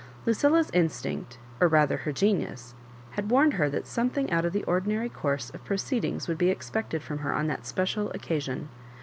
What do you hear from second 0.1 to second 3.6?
Lucilla's instinct, or rather her genius, had warned